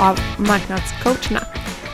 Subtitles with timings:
[0.00, 1.46] av Marknadscoacherna.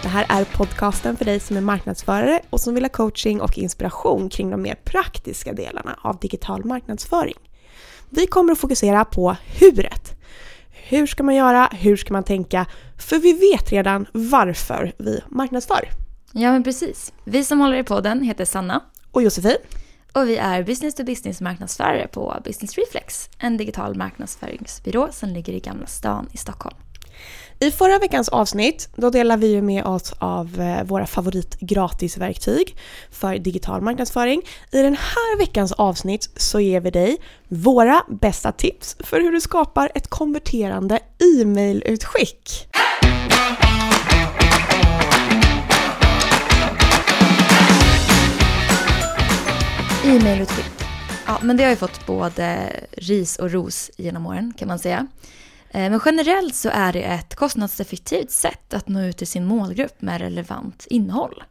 [0.03, 3.59] Det här är podcasten för dig som är marknadsförare och som vill ha coaching och
[3.59, 7.35] inspiration kring de mer praktiska delarna av digital marknadsföring.
[8.11, 10.13] Vi kommer att fokusera på huret.
[10.71, 11.69] Hur ska man göra?
[11.73, 12.67] Hur ska man tänka?
[12.99, 15.89] För vi vet redan varför vi marknadsför.
[16.33, 17.13] Ja, men precis.
[17.25, 18.83] Vi som håller i podden heter Sanna.
[19.11, 19.57] Och Josefin.
[20.13, 25.53] Och vi är business to business marknadsförare på Business Reflex, en digital marknadsföringsbyrå som ligger
[25.53, 26.77] i Gamla stan i Stockholm.
[27.59, 32.77] I förra veckans avsnitt då delade vi med oss av eh, våra favoritgratisverktyg
[33.11, 34.43] för digital marknadsföring.
[34.71, 37.17] I den här veckans avsnitt så ger vi dig
[37.49, 41.01] våra bästa tips för hur du skapar ett konverterande
[41.41, 42.69] e-mailutskick.
[50.05, 50.73] E-mailutskick.
[51.27, 55.07] Ja, men det har ju fått både ris och ros genom åren kan man säga.
[55.77, 60.03] Eh, men generellt så är det ett kostnadseffektivt sätt att nå ut till sin målgrupp
[60.03, 61.43] med relevant innehåll.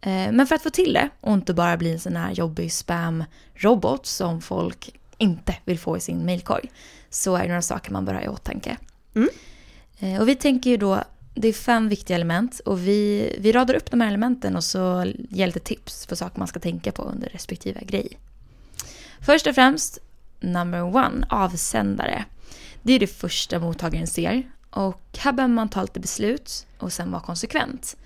[0.00, 2.72] Eh, men för att få till det och inte bara bli en sån här jobbig
[2.72, 6.70] spam-robot som folk inte vill få i sin mailkorg
[7.10, 8.76] så är det några saker man bör ha i åtanke.
[9.14, 9.28] Mm.
[9.98, 13.74] Eh, och vi tänker ju då, det är fem viktiga element och vi, vi radar
[13.74, 17.02] upp de här elementen och så ger lite tips för saker man ska tänka på
[17.02, 18.18] under respektive grej.
[19.20, 19.98] Först och främst,
[20.40, 22.24] number one, avsändare.
[22.86, 24.50] Det är det första mottagaren ser.
[24.70, 27.96] Och här behöver man ta lite beslut och sen vara konsekvent.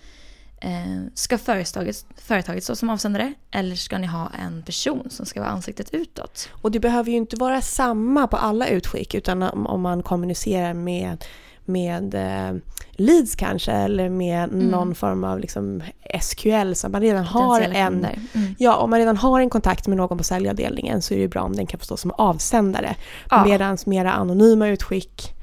[0.60, 5.40] Eh, ska företaget, företaget stå som avsändare eller ska ni ha en person som ska
[5.40, 6.48] vara ansiktet utåt?
[6.62, 11.24] Och det behöver ju inte vara samma på alla utskick utan om man kommunicerar med
[11.72, 12.60] med eh,
[12.92, 14.68] leads kanske eller med mm.
[14.68, 15.82] någon form av liksom
[16.20, 18.54] SQL så man redan har en mm.
[18.58, 21.42] Ja, om man redan har en kontakt med någon på säljavdelningen så är det bra
[21.42, 22.96] om den kan få stå som avsändare.
[23.30, 23.44] Ja.
[23.44, 25.34] Medan mera anonyma utskick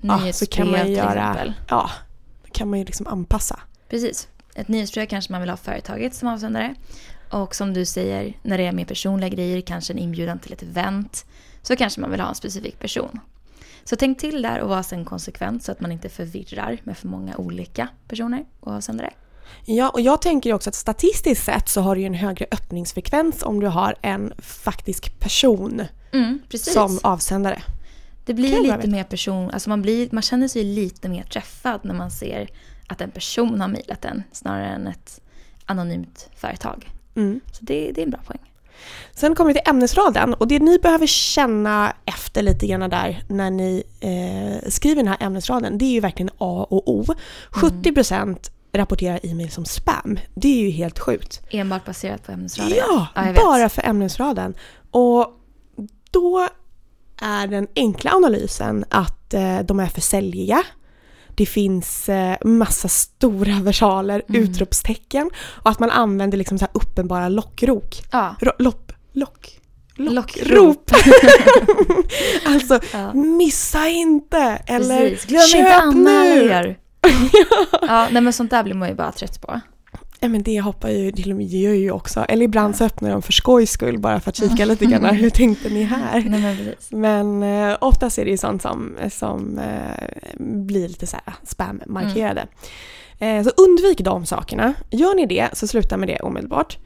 [0.00, 1.90] ja, så kan man ju göra, ja,
[2.52, 3.60] kan man ju liksom anpassa.
[3.88, 4.28] Precis.
[4.54, 6.74] Ett nyhetsbrev kanske man vill ha företaget som avsändare.
[7.30, 10.62] Och som du säger, när det är mer personliga grejer, kanske en inbjudan till ett
[10.62, 11.24] event,
[11.62, 13.20] så kanske man vill ha en specifik person.
[13.84, 17.08] Så tänk till där och var sen konsekvent så att man inte förvirrar med för
[17.08, 19.12] många olika personer och avsändare.
[19.64, 23.42] Ja, och jag tänker också att statistiskt sett så har du ju en högre öppningsfrekvens
[23.42, 27.62] om du har en faktisk person mm, som avsändare.
[28.24, 31.94] Det blir lite mer person, alltså man, blir, man känner sig lite mer träffad när
[31.94, 32.48] man ser
[32.86, 35.20] att en person har mejlat en snarare än ett
[35.64, 36.90] anonymt företag.
[37.14, 37.40] Mm.
[37.52, 38.53] Så det, det är en bra poäng.
[39.12, 43.50] Sen kommer vi till ämnesraden och det ni behöver känna efter lite grann där när
[43.50, 47.04] ni eh, skriver den här ämnesraden, det är ju verkligen A och O.
[47.56, 47.82] Mm.
[47.82, 50.18] 70% rapporterar e-mail som spam.
[50.34, 51.40] Det är ju helt sjukt.
[51.50, 52.76] Enbart baserat på ämnesraden?
[52.76, 54.54] Ja, ja bara för ämnesraden.
[54.90, 55.26] Och
[56.10, 56.48] då
[57.20, 60.62] är den enkla analysen att eh, de är för säljiga.
[61.34, 64.42] Det finns eh, massa stora versaler, mm.
[64.42, 68.02] utropstecken och att man använder liksom så uppenbara lockrok.
[68.10, 68.36] Ja.
[68.58, 69.60] lopp, lock.
[69.96, 70.90] Lockrop!
[72.44, 73.14] alltså, ja.
[73.14, 74.62] missa inte!
[74.66, 75.24] Eller Precis.
[75.26, 76.74] Glöm köp inte Anna
[77.82, 79.60] ja, nej men sånt där blir man ju bara trött på.
[80.24, 82.24] Ja men det hoppar ju till och med gör ju också.
[82.28, 85.04] Eller ibland så öppnar de för skojs skull bara för att kika lite grann.
[85.04, 86.24] Hur tänkte ni här?
[86.28, 91.16] Nej, men, men eh, oftast är det ju sånt som, som eh, blir lite så
[91.24, 92.46] här spam-markerade.
[93.18, 93.38] Mm.
[93.38, 94.74] Eh, så undvik de sakerna.
[94.90, 96.78] Gör ni det så sluta med det omedelbart.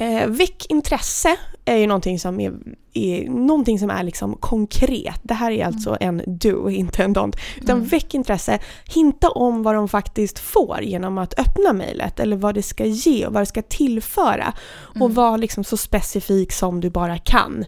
[0.00, 2.52] Eh, väck intresse är ju någonting som är,
[2.92, 5.20] är, någonting som är liksom konkret.
[5.22, 7.36] Det här är alltså en do, inte en don't.
[7.56, 7.88] Utan mm.
[7.88, 12.62] väck intresse, hinta om vad de faktiskt får genom att öppna mejlet eller vad det
[12.62, 14.52] ska ge och vad det ska tillföra.
[14.94, 15.02] Mm.
[15.02, 17.64] Och var liksom så specifik som du bara kan.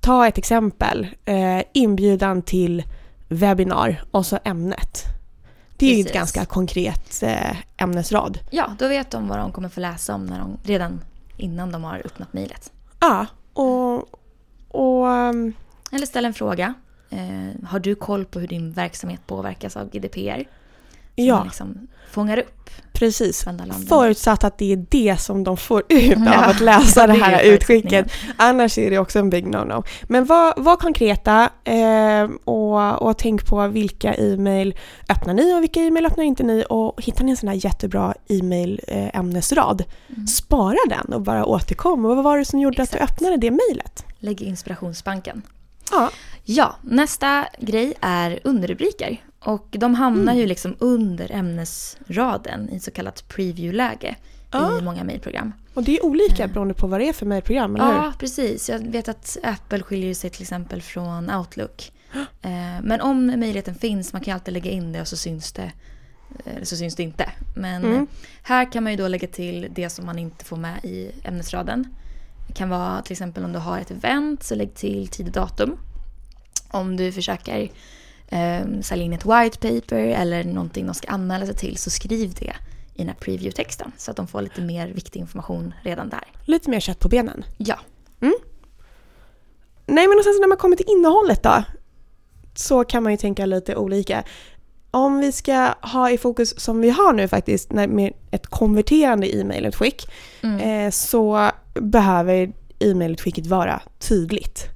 [0.00, 2.82] Ta ett exempel, eh, inbjudan till
[3.28, 5.04] webbinar och så ämnet.
[5.76, 8.38] Det är ju ett ganska konkret eh, ämnesrad.
[8.50, 11.00] Ja, då vet de vad de kommer få läsa om när de redan
[11.38, 12.72] innan de har öppnat mejlet.
[13.00, 13.96] Ja, och...
[14.68, 15.52] och um...
[15.92, 16.74] Eller ställ en fråga.
[17.10, 20.44] Eh, har du koll på hur din verksamhet påverkas av GDPR?
[21.26, 21.44] Ja.
[21.44, 22.70] liksom fångar upp.
[22.92, 23.44] Precis.
[23.88, 26.44] Förutsatt att det är det som de får ut ja.
[26.44, 28.12] av att läsa det här utskicket.
[28.36, 29.84] Annars är det också en big no-no.
[30.02, 34.74] Men var, var konkreta eh, och, och tänk på vilka e-mail
[35.08, 38.14] öppnar ni och vilka e-mail öppnar inte ni och hittar ni en sån här jättebra
[38.28, 40.26] e-mail eh, ämnesrad, mm.
[40.26, 42.04] spara den och bara återkom.
[42.04, 43.02] Och vad var det som gjorde Exakt.
[43.02, 44.04] att du öppnade det mejlet?
[44.18, 45.42] Lägg inspirationsbanken.
[45.90, 46.10] Ja.
[46.44, 49.20] ja, nästa grej är underrubriker.
[49.40, 50.36] Och de hamnar mm.
[50.36, 54.16] ju liksom under ämnesraden i så kallat preview-läge
[54.50, 54.78] ja.
[54.78, 55.52] i många mejlprogram.
[55.74, 56.50] Och det är olika eh.
[56.50, 58.68] beroende på vad det är för mejlprogram, eller Ja, precis.
[58.68, 61.92] Jag vet att Apple skiljer sig till exempel från Outlook.
[62.42, 65.72] Eh, men om mejligheten finns, man kan alltid lägga in det och så syns det
[66.44, 67.30] eh, så syns det inte.
[67.56, 68.06] Men Mm.
[68.42, 71.86] här kan man ju då lägga till det som man inte får med i ämnesraden.
[72.46, 75.32] Det kan vara till exempel om du har ett event så lägg till tid och
[75.32, 75.76] datum.
[76.68, 77.70] Om du försöker
[78.28, 82.34] eh, sälja in ett white paper eller någonting de ska anmäla sig till så skriv
[82.40, 82.56] det
[82.94, 86.24] i den här preview-texten så att de får lite mer viktig information redan där.
[86.44, 87.44] Lite mer kött på benen.
[87.56, 87.78] Ja.
[89.88, 91.62] Nej men och sen så när man kommer till innehållet då.
[92.54, 94.24] Så kan man ju tänka lite olika.
[94.90, 100.06] Om vi ska ha i fokus som vi har nu faktiskt med ett konverterande e-mailutskick.
[100.42, 100.60] Mm.
[100.60, 104.68] Eh, så behöver e-mailutskicket vara tydligt.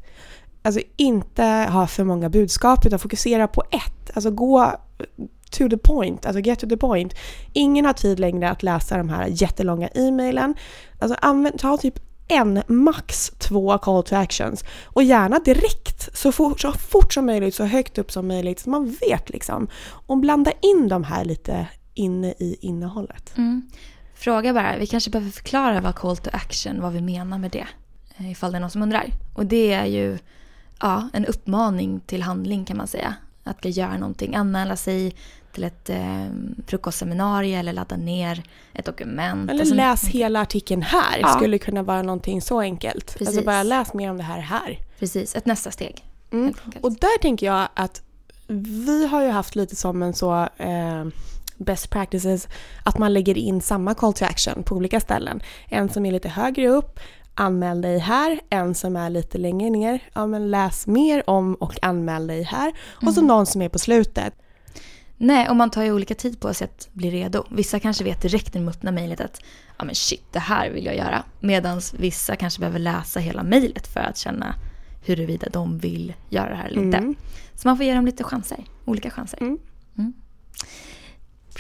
[0.63, 4.11] Alltså inte ha för många budskap utan fokusera på ett.
[4.15, 4.77] Alltså gå
[5.51, 7.15] to the point, alltså get to the point.
[7.53, 10.55] Ingen har tid längre att läsa de här jättelånga e-mailen.
[10.99, 11.99] Alltså använd, ta typ
[12.29, 14.65] en, max två call to actions.
[14.85, 18.71] Och gärna direkt, så fort, så fort som möjligt, så högt upp som möjligt, så
[18.71, 19.69] man vet liksom.
[20.07, 23.37] Och blanda in de här lite inne i innehållet.
[23.37, 23.71] Mm.
[24.15, 27.67] Fråga bara, vi kanske behöver förklara vad call to action, vad vi menar med det.
[28.17, 29.07] Eh, ifall det är någon som undrar.
[29.35, 30.19] Och det är ju
[30.81, 33.15] ja, en uppmaning till handling kan man säga.
[33.45, 35.15] Att göra någonting, anmäla sig
[35.53, 36.27] till ett eh,
[36.67, 38.43] frukostseminarium eller ladda ner
[38.75, 39.51] ett dokument.
[39.51, 41.29] Eller Alltså, läs hela artikeln här, Ja.
[41.29, 43.05] skulle kunna vara någonting så enkelt.
[43.11, 43.45] Alltså Precis.
[43.45, 44.79] bara läs mer om det här här.
[44.99, 46.05] Precis, ett nästa steg.
[46.33, 46.55] Mm.
[46.81, 48.03] Och där tänker jag att
[48.49, 51.05] vi har ju haft lite som en så eh,
[51.57, 52.49] best practices
[52.85, 55.43] att man lägger in samma call to action på olika ställen.
[55.69, 57.01] En som är lite högre upp,
[57.35, 58.41] anmäl dig här.
[58.51, 62.73] En som är lite längre ner, ja men läs mer om och anmäl dig här.
[62.91, 63.29] Och så Mm.
[63.29, 64.35] någon som är på slutet.
[65.17, 67.45] Nej, och man tar ju olika tid på sig att bli redo.
[67.51, 69.41] Vissa kanske vet direkt när de öppnar mejlet att
[69.79, 71.23] ja men shit, det här vill jag göra.
[71.41, 74.55] Medan vissa kanske behöver läsa hela mejlet för att känna
[75.05, 76.99] huruvida de vill göra det här eller inte.
[76.99, 77.15] Mm.
[77.55, 79.39] Så man får ge dem lite chanser, olika chanser.
[79.41, 79.59] Mm.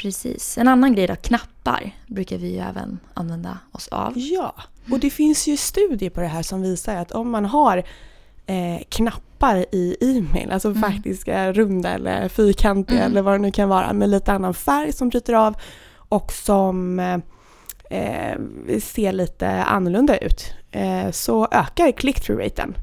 [0.02, 0.58] Precis.
[0.58, 4.12] En annan grej då, knappar brukar vi ju även använda oss av.
[4.16, 4.54] Ja,
[4.90, 7.78] och det finns ju studier på det här som visar att om man har
[8.46, 10.82] eh, knappar i e-mail, alltså Mm.
[10.82, 13.10] faktiska runda eller fyrkantiga Mm.
[13.10, 15.54] eller vad det nu kan vara med lite annan färg som bryter av
[15.96, 17.19] och som eh,
[17.90, 18.38] eh,
[18.81, 22.75] ser lite annorlunda ut eh, så ökar click-through-raten.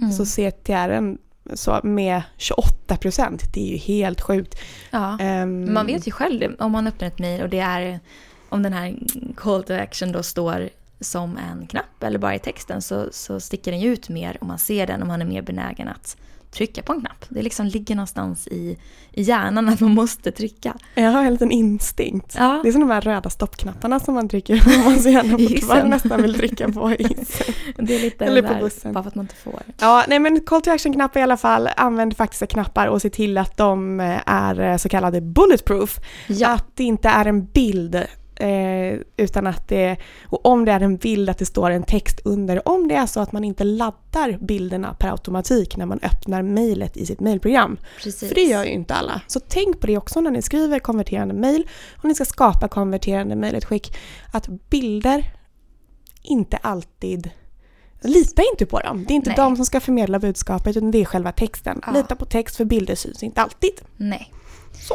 [0.00, 0.12] Mm.
[0.12, 1.18] Så CTR'n
[1.54, 4.54] så med 28 procent, det är ju helt sjukt.
[4.90, 5.16] ja.
[5.18, 8.00] Men Man vet ju själv om man öppnar ett mejl och det är
[8.48, 8.94] om den här
[9.36, 10.68] call to action då står
[11.00, 14.48] som en knapp eller bara i texten så, så sticker den ju ut mer om
[14.48, 16.16] man ser den och man är mer benägen att
[16.50, 17.24] trycka på en knapp.
[17.28, 18.78] Det liksom ligger någonstans i,
[19.12, 20.74] i hjärnan att man måste trycka.
[20.94, 22.34] Jag har en liten instinkt.
[22.38, 25.38] Ja, Det är som de här röda stoppknapparna som man trycker om man så gärna
[25.38, 27.54] fortfarande nästan vill trycka på i hissen.
[27.76, 28.92] det är lite Eller på där, bussen.
[28.92, 29.62] bara för att man inte får.
[29.80, 31.68] Ja, nej men call to action-knappar i alla fall.
[31.76, 35.98] Använd faktiska knappar och se till att de eh, är eh, så kallade bulletproof.
[36.26, 38.04] Ja, Att det inte är en bild
[38.40, 39.96] eh, utan att det,
[40.26, 42.68] och om det är en bild att det står en text under.
[42.68, 46.96] Om det är så att man inte laddar bilderna per automatik när man öppnar mejlet
[46.96, 47.78] i sitt mejlprogram.
[48.02, 49.20] För det gör ju inte alla.
[49.26, 53.36] Så tänk på det också när ni skriver konverterande mejl och ni ska skapa konverterande
[53.36, 53.96] mejlutskick.
[54.32, 55.24] Att bilder
[56.22, 57.30] inte alltid...
[58.02, 59.04] Lita inte på dem.
[59.08, 59.36] Det är inte Nej.
[59.36, 61.80] de som ska förmedla budskapet utan det är själva texten.
[61.86, 61.92] Ja.
[61.92, 63.80] Lita på text för bilder syns inte alltid.
[63.96, 64.32] Nej.
[64.88, 64.94] Så.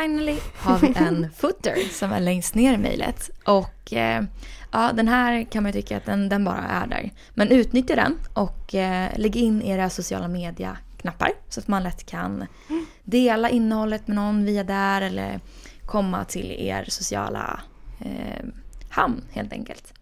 [0.00, 3.30] Finally har vi en footer som är längst ner i mejlet.
[3.44, 4.24] Och eh,
[4.72, 7.10] ja, den här kan man ju tycka att den, den bara är där.
[7.34, 12.46] Men utnyttja den och eh, lägg in era sociala media-knappar så att man lätt kan
[13.04, 15.40] dela innehållet med någon via där eller
[15.86, 17.60] komma till er sociala
[18.00, 18.44] eh,
[18.88, 19.94] hamn helt enkelt.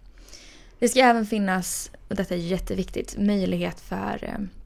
[0.79, 4.62] Det ska även finnas, och detta är jätteviktigt, möjlighet för eh,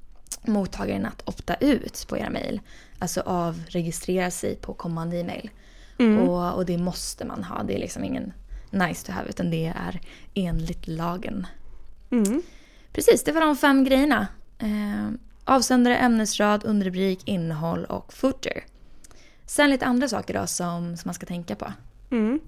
[0.48, 2.60] mottagaren att opta ut på era mejl.
[2.98, 5.50] Alltså avregistrera sig på kommande e-mail.
[5.98, 6.28] Mm.
[6.28, 7.62] Och, och det måste man ha.
[7.62, 8.32] Det är liksom ingen
[8.70, 10.00] nice to have utan det är
[10.34, 11.46] enligt lagen.
[12.10, 12.42] Mm.
[12.92, 14.26] Precis, det var de fem grejerna.
[14.58, 15.10] Eh,
[15.44, 18.64] avsändare, ämnesrad, underrubrik, innehåll och footer.
[19.46, 21.72] Sen lite andra saker då som, som man ska tänka på.
[22.10, 22.40] Mm.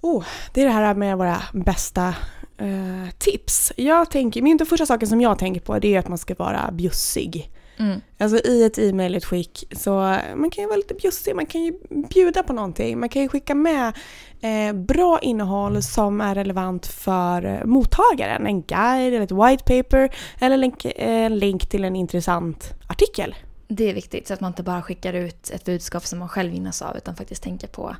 [0.00, 2.14] Oh, det är det här med våra bästa
[2.60, 3.72] eh, tips.
[3.76, 6.70] Jag tänker, min första saken som jag tänker på det är att man ska vara
[6.72, 7.50] bjussig.
[7.78, 8.00] Mm.
[8.18, 9.90] Alltså i ett e-mailutskick så
[10.36, 11.72] man kan ju vara lite bjussig, man kan ju
[12.10, 13.00] bjuda på någonting.
[13.00, 13.92] Man kan ju skicka med
[14.40, 18.46] eh, bra innehåll som är relevant för mottagaren.
[18.46, 23.34] En guide eller ett white paper eller länk, eh, en länk till en intressant artikel.
[23.68, 26.52] Det är viktigt så att man inte bara skickar ut ett budskap som man själv
[26.54, 27.96] gynnas av utan faktiskt tänker på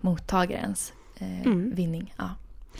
[0.00, 1.72] mottagarens eh, Mm.
[1.74, 2.14] vinning.
[2.18, 2.30] Ja.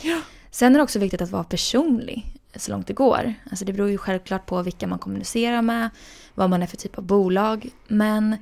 [0.02, 0.20] Ja.
[0.54, 3.34] Sen är det också viktigt att vara personlig så långt det går.
[3.50, 5.90] Alltså det beror ju självklart på vilka man kommunicerar med,
[6.34, 7.70] vad man är för typ av bolag.
[7.88, 8.36] Men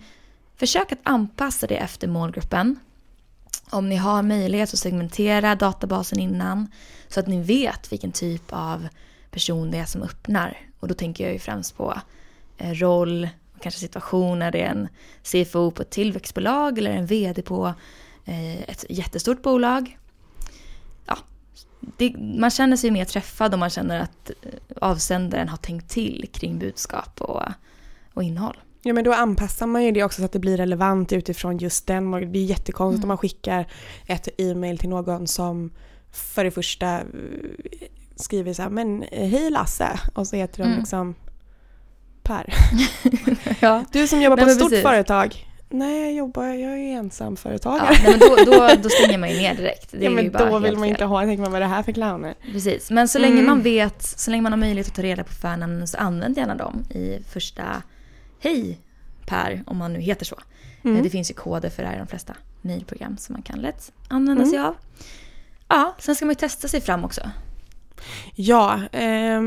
[0.56, 2.78] försök att anpassa det efter målgruppen.
[3.70, 6.68] Om ni har möjlighet att segmentera databasen innan
[7.08, 8.88] så att ni vet vilken typ av
[9.30, 10.58] person det är som öppnar.
[10.80, 12.00] Och då tänker jag ju främst på
[12.58, 13.28] eh, roll,
[13.60, 14.88] kanske situation när det är en
[15.22, 17.74] CFO på ett tillväxtbolag eller en VD på
[18.24, 19.98] eh, ett jättestort bolag.
[21.96, 26.28] Det, man känner sig mer träffad om man känner att eh, avsändaren har tänkt till
[26.32, 27.42] kring budskap och,
[28.14, 28.56] och innehåll.
[28.82, 31.86] Ja men då anpassar man ju det också så att det blir relevant utifrån just
[31.86, 32.10] den.
[32.10, 33.04] Det blir jättekonstigt mm.
[33.04, 33.66] om man skickar
[34.06, 35.70] ett e-mail till någon som
[36.12, 37.06] för det första eh,
[38.16, 40.78] skriver så här, men hej Lasse och så heter de mm.
[40.78, 41.14] liksom
[42.22, 42.54] Per.
[43.60, 43.84] ja.
[43.92, 44.82] Du som jobbar på ett stort precis.
[44.82, 45.46] företag.
[45.72, 47.88] Nej, jag jobbar, jag är ensamföretagare.
[48.04, 49.90] Ja, men då, då, då stänger man ju ner direkt.
[49.90, 51.92] Det ja, men då vill man inte ha, tänker man vad är det här för
[51.92, 52.34] clowner?
[52.52, 53.46] Precis, men så länge mm.
[53.46, 56.54] man vet, så länge man har möjlighet att ta reda på förnamnen så använd gärna
[56.54, 57.82] dem i första
[58.40, 58.78] Hej
[59.26, 60.36] Per, om man nu heter så.
[60.84, 61.02] Mm.
[61.02, 63.92] Det finns ju koder för det här i de flesta mejlprogram som man kan lätt
[64.08, 64.50] använda mm.
[64.50, 64.74] sig av.
[65.68, 67.30] Ja, sen ska man ju testa sig fram också.
[68.34, 69.40] Ja, eh,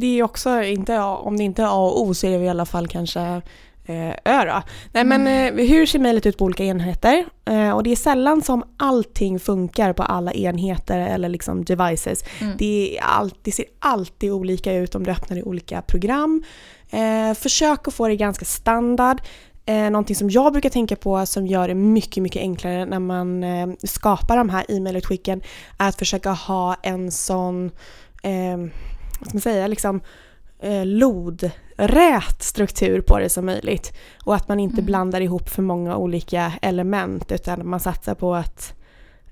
[0.00, 2.48] det är också inte, om det inte är A och O så är det i
[2.48, 3.42] alla fall kanske
[3.86, 4.62] eh, Ö då.
[4.92, 5.58] Nej men mm.
[5.58, 7.24] eh, hur ser mejlet ut på olika enheter?
[7.44, 12.24] Eh, och det är sällan som allting funkar på alla enheter eller liksom devices.
[12.40, 12.56] Mm.
[12.58, 16.44] Det, all, det ser alltid olika ut om du öppnar i olika program.
[16.90, 19.20] Eh, försök att få det ganska standard.
[19.66, 23.44] Eh, någonting som jag brukar tänka på som gör det mycket, mycket enklare när man
[23.84, 25.42] skapar de här e-mailutskicken
[25.78, 27.70] är att försöka ha en sån,
[29.20, 30.00] vad ska man säga, liksom
[30.62, 33.92] eh, lodrät struktur på det som möjligt.
[34.24, 34.86] Och att man inte mm.
[34.86, 38.74] blandar ihop för många olika element utan man satsar på att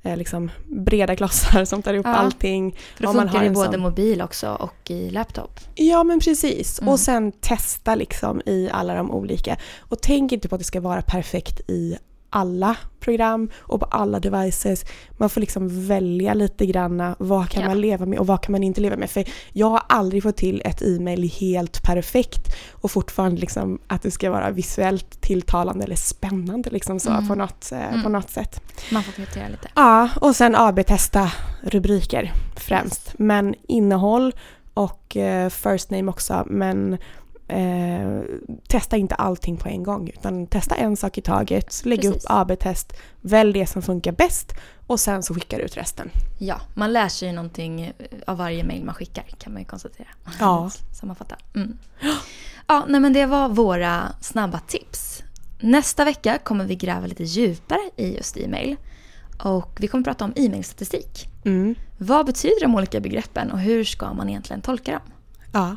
[0.02, 2.76] eh, liksom breda klossar som tar upp ja, allting.
[2.96, 3.80] För det funkar i både sån...
[3.80, 5.60] mobil också och i laptop.
[5.74, 6.80] Ja men precis.
[6.80, 6.92] Mm.
[6.92, 9.56] Och sen testa liksom i alla de olika.
[9.78, 11.96] Och tänk inte på att det ska vara perfekt i
[12.30, 14.84] alla program och på alla devices.
[15.16, 17.68] Man får liksom välja lite grann vad kan ja.
[17.68, 19.10] man leva med och vad kan man inte leva med.
[19.10, 24.10] För jag har aldrig fått till ett e-mail helt perfekt och fortfarande liksom att det
[24.10, 27.28] ska vara visuellt tilltalande eller spännande liksom så mm.
[27.28, 28.02] på, något, eh, mm.
[28.02, 28.60] på något sätt.
[28.92, 29.68] Man får prioritera lite.
[29.74, 31.32] Ja, och sen AB-testa
[31.62, 33.06] rubriker främst.
[33.06, 33.14] Yes.
[33.18, 34.32] Men innehåll
[34.74, 36.98] och eh, first name också men
[37.50, 38.22] Eh,
[38.68, 42.24] testa inte allting på en gång utan testa en sak i taget, lägg Precis.
[42.24, 44.52] upp AB-test, välj det som funkar bäst
[44.86, 46.10] och sen så skickar du ut resten.
[46.38, 47.92] Ja, man lär sig någonting
[48.26, 50.08] av varje mail man skickar kan man ju konstatera.
[50.40, 50.70] Ja.
[51.00, 51.36] Sammanfatta.
[51.54, 51.78] Mm.
[52.66, 55.22] Ja, nej men det var våra snabba tips.
[55.60, 58.76] Nästa vecka kommer vi gräva lite djupare i just e-mail.
[59.42, 61.28] Och vi kommer prata om e-mailstatistik.
[61.44, 61.74] Mm.
[61.98, 65.02] Vad betyder de olika begreppen och hur ska man egentligen tolka dem?
[65.52, 65.76] Ja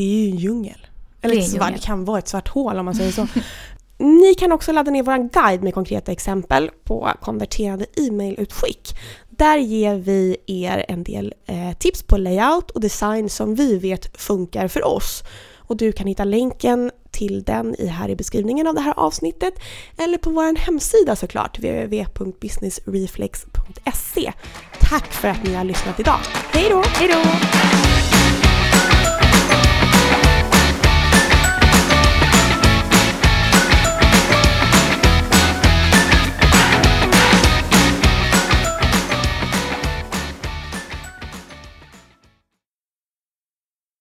[0.00, 0.86] det är ju en djungel.
[1.22, 1.72] Eller det, djungel.
[1.72, 3.26] det kan vara ett svart hål om man säger så.
[3.98, 8.94] Ni kan också ladda ner vår guide med konkreta exempel på konverterande e-mailutskick.
[9.30, 14.20] Där ger vi er en del eh, tips på layout och design som vi vet
[14.20, 15.22] funkar för oss.
[15.56, 19.54] Och du kan hitta länken till den i här i beskrivningen av det här avsnittet
[19.98, 24.32] eller på vår hemsida såklart, www.businessreflex.se.
[24.80, 26.18] Tack för att ni har lyssnat idag.
[26.52, 26.82] Hej då!
[26.86, 27.20] Hej då!